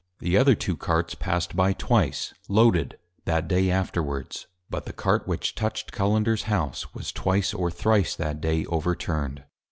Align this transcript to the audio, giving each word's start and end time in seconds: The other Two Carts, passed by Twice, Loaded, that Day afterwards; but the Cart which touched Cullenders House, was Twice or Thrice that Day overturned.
The 0.17 0.35
other 0.35 0.55
Two 0.55 0.75
Carts, 0.75 1.13
passed 1.13 1.55
by 1.55 1.73
Twice, 1.73 2.33
Loaded, 2.49 2.97
that 3.25 3.47
Day 3.47 3.69
afterwards; 3.69 4.47
but 4.67 4.85
the 4.85 4.93
Cart 4.93 5.27
which 5.27 5.53
touched 5.53 5.91
Cullenders 5.91 6.45
House, 6.45 6.91
was 6.95 7.11
Twice 7.11 7.53
or 7.53 7.69
Thrice 7.69 8.15
that 8.15 8.41
Day 8.41 8.65
overturned. 8.65 9.43